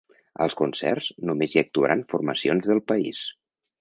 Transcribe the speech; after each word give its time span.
Als 0.45 0.55
concerts, 0.61 1.09
només 1.31 1.55
hi 1.57 1.61
actuaran 1.63 2.03
formacions 2.15 2.71
del 2.73 2.83
país. 2.93 3.21